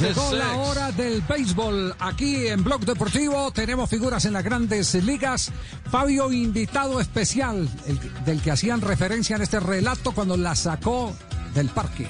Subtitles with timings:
[0.00, 1.94] Llegó la hora del béisbol.
[1.98, 5.52] Aquí en Blog Deportivo tenemos figuras en las grandes ligas.
[5.90, 11.14] Fabio, invitado especial, el, del que hacían referencia en este relato cuando la sacó
[11.54, 12.08] del parque.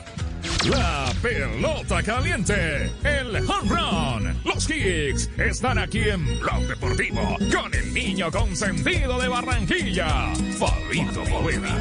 [0.69, 7.93] La pelota caliente, el home run, los kicks están aquí en Blog Deportivo con el
[7.93, 11.77] niño consentido de Barranquilla, Fabito Poveda.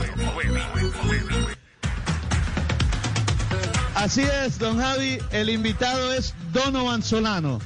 [4.03, 7.62] Así es, don Javi, el invitado es Donovan Solano,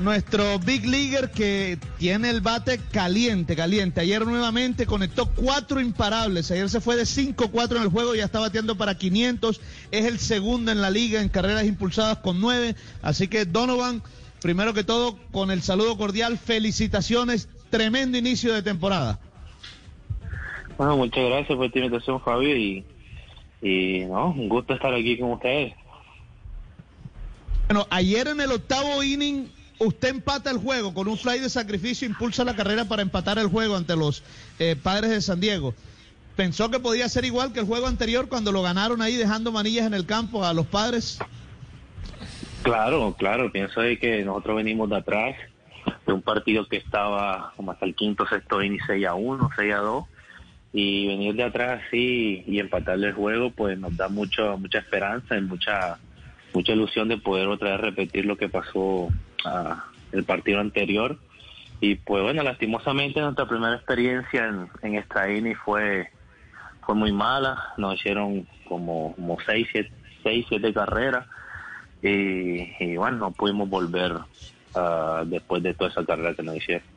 [0.00, 4.00] nuestro big leaguer que tiene el bate caliente, caliente.
[4.00, 8.40] Ayer nuevamente conectó cuatro imparables, ayer se fue de 5-4 en el juego, ya está
[8.40, 9.60] bateando para 500,
[9.90, 14.02] es el segundo en la liga en carreras impulsadas con nueve, así que Donovan,
[14.40, 19.20] primero que todo, con el saludo cordial, felicitaciones, tremendo inicio de temporada.
[20.78, 22.22] Bueno, muchas gracias por esta invitación,
[22.56, 22.84] y
[23.64, 25.72] y no, un gusto estar aquí con ustedes.
[27.66, 32.06] Bueno, ayer en el octavo inning usted empata el juego con un fly de sacrificio,
[32.06, 34.22] impulsa la carrera para empatar el juego ante los
[34.58, 35.74] eh, padres de San Diego.
[36.36, 39.86] ¿Pensó que podía ser igual que el juego anterior cuando lo ganaron ahí dejando manillas
[39.86, 41.18] en el campo a los padres?
[42.62, 45.36] Claro, claro, pienso de que nosotros venimos de atrás,
[46.06, 49.72] de un partido que estaba como hasta el quinto, sexto inning 6 a 1, 6
[49.72, 50.04] a 2
[50.76, 55.36] y venir de atrás así y empatarle el juego pues nos da mucho mucha esperanza
[55.36, 55.98] y mucha
[56.52, 59.08] mucha ilusión de poder otra vez repetir lo que pasó
[59.44, 61.16] ah, el partido anterior.
[61.80, 66.10] Y pues bueno lastimosamente nuestra primera experiencia en, en esta INI fue
[66.84, 67.72] fue muy mala.
[67.76, 69.92] Nos hicieron como como seis siete,
[70.24, 71.24] seis, siete carreras.
[72.02, 76.93] Y, bueno no pudimos volver uh, después de toda esa carrera que nos hicieron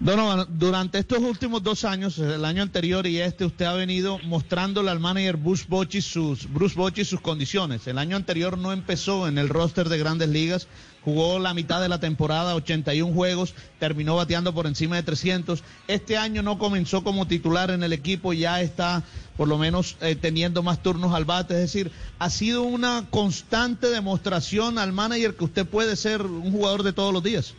[0.00, 4.98] Durante estos últimos dos años, el año anterior y este, usted ha venido mostrándole al
[4.98, 7.86] manager Bruce Bochy sus, Bruce Bochy sus condiciones.
[7.86, 10.68] El año anterior no empezó en el roster de grandes ligas,
[11.04, 15.62] jugó la mitad de la temporada, 81 juegos, terminó bateando por encima de 300.
[15.86, 19.02] Este año no comenzó como titular en el equipo, ya está
[19.36, 21.52] por lo menos eh, teniendo más turnos al bate.
[21.52, 26.84] Es decir, ha sido una constante demostración al manager que usted puede ser un jugador
[26.84, 27.54] de todos los días.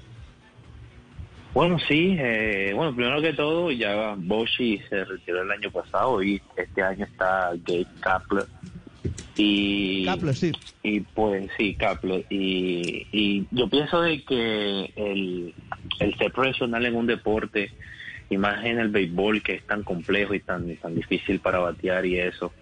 [1.54, 6.42] Bueno, sí, eh, bueno, primero que todo, ya Boshi se retiró el año pasado y
[6.56, 8.46] este año está Gabe Kapler.
[9.36, 10.52] Y, Kapler, sí.
[10.84, 12.26] Y pues sí, Kapler.
[12.30, 15.54] Y, y yo pienso de que el,
[16.00, 17.72] el ser profesional en un deporte,
[18.32, 22.06] y más en el béisbol que es tan complejo y tan, tan difícil para batear
[22.06, 22.54] y eso,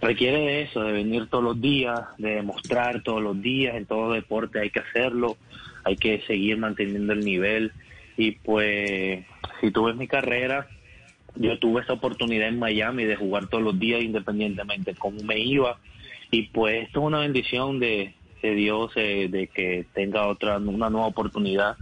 [0.00, 4.12] requiere de eso, de venir todos los días, de demostrar todos los días, en todo
[4.12, 5.36] deporte hay que hacerlo,
[5.84, 7.72] hay que seguir manteniendo el nivel
[8.16, 9.24] y pues
[9.60, 10.68] si tú ves mi carrera,
[11.34, 15.38] yo tuve esa oportunidad en Miami de jugar todos los días independientemente de cómo me
[15.38, 15.78] iba.
[16.30, 20.90] Y pues esto es una bendición de, de Dios eh, de que tenga otra una
[20.90, 21.76] nueva oportunidad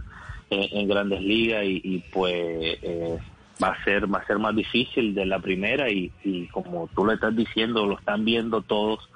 [0.49, 3.17] en Grandes Ligas y, y pues eh,
[3.63, 7.05] va a ser va a ser más difícil de la primera y, y como tú
[7.05, 9.09] lo estás diciendo lo están viendo todos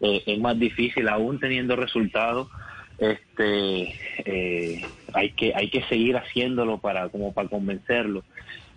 [0.00, 2.48] eh, es más difícil aún teniendo resultados
[2.98, 8.24] este eh, hay que hay que seguir haciéndolo para como para convencerlo.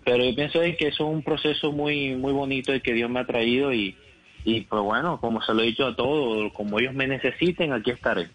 [0.04, 3.20] Pero yo pienso que eso es un proceso muy muy bonito y que Dios me
[3.20, 3.96] ha traído y
[4.44, 7.90] y pues bueno como se lo he dicho a todos como ellos me necesiten aquí
[7.90, 8.30] estaré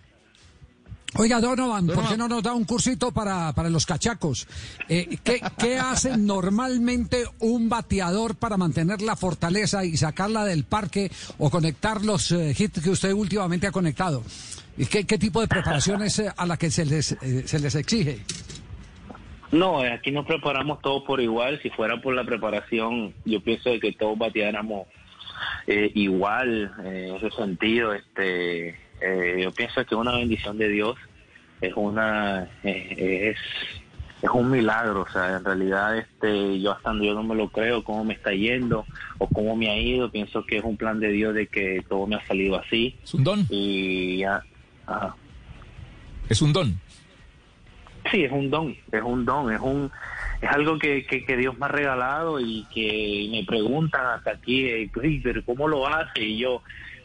[1.17, 4.47] Oiga, Donovan, ¿por qué no nos da un cursito para, para los cachacos?
[4.89, 11.09] Eh, ¿qué, ¿Qué hace normalmente un bateador para mantener la fortaleza y sacarla del parque
[11.37, 14.23] o conectar los eh, hits que usted últimamente ha conectado?
[14.77, 17.75] ¿Y qué, qué tipo de preparaciones eh, a la que se les, eh, se les
[17.75, 18.19] exige?
[19.51, 21.61] No, eh, aquí nos preparamos todos por igual.
[21.61, 24.87] Si fuera por la preparación, yo pienso de que todos bateáramos
[25.65, 27.93] eh, igual en ese sentido.
[27.93, 30.97] Este, eh, yo pienso que una bendición de Dios
[31.61, 33.37] es una eh, es
[34.21, 37.83] es un milagro, o sea, en realidad este yo hasta yo no me lo creo
[37.83, 38.85] cómo me está yendo
[39.19, 42.07] o cómo me ha ido, pienso que es un plan de Dios de que todo
[42.07, 42.95] me ha salido así.
[43.03, 43.45] Es un don.
[43.49, 44.41] Y ya
[44.87, 45.15] ajá.
[46.29, 46.79] Es un don.
[48.11, 49.91] Sí, es un don, es un don, es un
[50.41, 54.65] es algo que, que, que Dios me ha regalado y que me preguntan hasta aquí,
[54.65, 56.23] eh, "Uy, pero ¿cómo lo hace?
[56.23, 56.61] Y yo,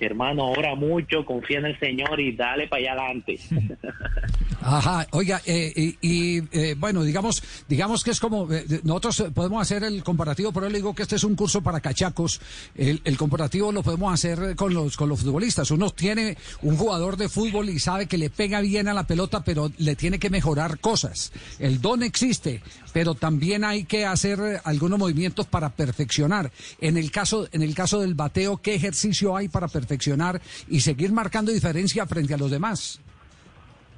[0.06, 3.38] hermano, ora mucho, confía en el Señor y dale para allá adelante.
[4.62, 9.62] Ajá, oiga, eh, y, y, eh, bueno, digamos, digamos que es como, eh, nosotros podemos
[9.62, 12.41] hacer el comparativo, pero le digo que este es un curso para cachacos,
[12.75, 17.17] el, el, comparativo lo podemos hacer con los, con los futbolistas, uno tiene un jugador
[17.17, 20.29] de fútbol y sabe que le pega bien a la pelota, pero le tiene que
[20.29, 22.62] mejorar cosas, el don existe,
[22.93, 26.53] pero también hay que hacer algunos movimientos para perfeccionar,
[26.83, 31.12] en el caso, en el caso del bateo, ¿qué ejercicio hay para perfeccionar y seguir
[31.12, 33.01] marcando diferencia frente a los demás?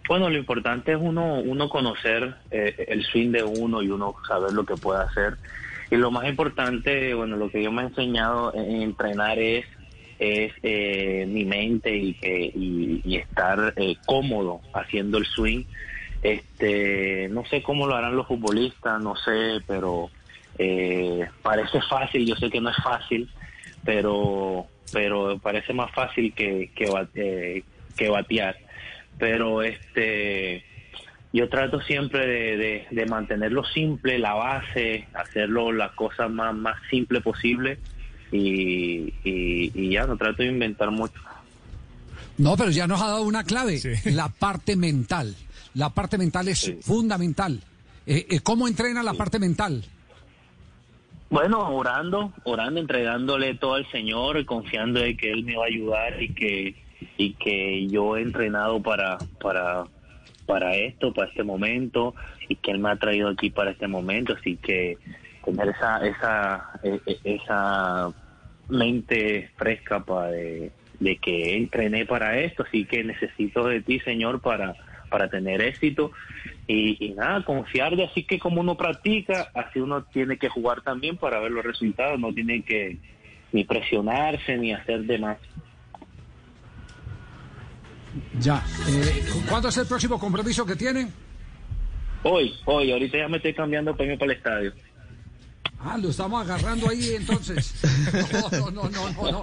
[0.09, 4.53] Bueno, lo importante es uno, uno conocer eh, el swing de uno y uno saber
[4.53, 5.37] lo que puede hacer.
[5.91, 9.67] Y lo más importante, bueno, lo que yo me he enseñado en entrenar es,
[10.19, 15.65] es eh, mi mente y, y, y estar eh, cómodo haciendo el swing.
[16.23, 20.11] Este, no sé cómo lo harán los futbolistas, no sé, pero
[20.59, 22.27] eh, parece fácil.
[22.27, 23.29] Yo sé que no es fácil,
[23.85, 27.65] pero pero parece más fácil que que, eh,
[27.97, 28.57] que batear
[29.23, 30.65] pero este
[31.33, 36.75] yo trato siempre de, de, de, mantenerlo simple, la base, hacerlo la cosa más, más
[36.91, 37.79] simple posible
[38.33, 41.21] y, y, y, ya no trato de inventar mucho.
[42.37, 43.93] No, pero ya nos ha dado una clave, sí.
[44.11, 45.37] la parte mental.
[45.75, 46.79] La parte mental es sí.
[46.83, 47.61] fundamental.
[48.07, 49.19] Eh, eh, ¿Cómo entrena la sí.
[49.19, 49.85] parte mental?
[51.31, 56.21] Bueno, orando, orando, entregándole todo al Señor, confiando en que Él me va a ayudar
[56.21, 56.83] y que
[57.23, 59.85] y que yo he entrenado para para
[60.45, 62.15] para esto, para este momento
[62.49, 64.99] y que él me ha traído aquí para este momento, así que
[65.45, 68.11] tener esa esa e, e, esa
[68.69, 70.73] mente fresca para de,
[71.21, 74.75] que entrené para esto, así que necesito de ti, Señor, para
[75.09, 76.11] para tener éxito.
[76.67, 80.81] Y, y, nada, confiar de así que como uno practica, así uno tiene que jugar
[80.81, 82.99] también para ver los resultados, no tiene que
[83.53, 85.39] ni presionarse ni hacer de más.
[88.43, 88.65] Ya.
[88.89, 91.13] Eh, ¿Cuándo es el próximo compromiso que tienen?
[92.25, 92.93] Hoy, hoy.
[92.93, 94.73] Ahorita ya me estoy cambiando irme para el estadio.
[95.79, 97.75] Ah, lo estamos agarrando ahí entonces.
[98.33, 99.33] No, no, no, no.
[99.33, 99.41] no.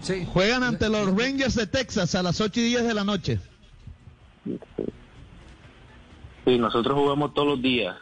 [0.00, 0.26] Sí.
[0.32, 3.38] Juegan ante los Rangers de Texas a las 8 y 10 de la noche.
[6.44, 7.96] Sí, nosotros jugamos todos los días.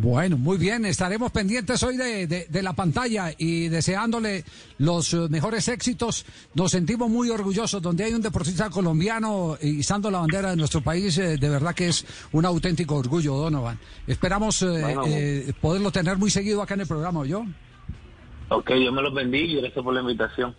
[0.00, 4.44] Bueno, muy bien, estaremos pendientes hoy de, de, de, la pantalla y deseándole
[4.78, 6.24] los mejores éxitos.
[6.54, 11.18] Nos sentimos muy orgullosos donde hay un deportista colombiano izando la bandera de nuestro país.
[11.18, 13.76] Eh, de verdad que es un auténtico orgullo, Donovan.
[14.06, 17.44] Esperamos eh, bueno, eh, poderlo tener muy seguido acá en el programa, ¿yo?
[18.50, 20.54] Ok, Dios me los bendiga y gracias por la invitación.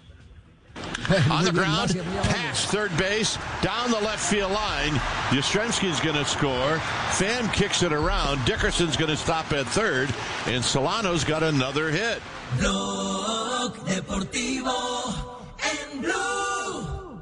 [1.31, 4.91] On the ground, pass third base, down the left field line.
[5.29, 6.77] Yastrzemski's going to score.
[7.13, 8.45] Fan kicks it around.
[8.45, 10.13] Dickerson's going to stop at third.
[10.45, 12.21] And Solano's got another hit.
[12.59, 17.19] Blog Deportivo en Blue.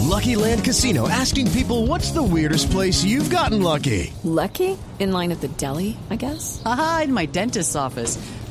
[0.00, 4.12] Lucky Land Casino asking people what's the weirdest place you've gotten lucky?
[4.22, 4.78] Lucky?
[5.00, 6.62] In line at the deli, I guess?
[6.64, 8.18] Aha, in my dentist's office.